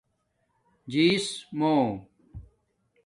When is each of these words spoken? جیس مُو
جیس 0.91 1.27
مُو 1.57 1.71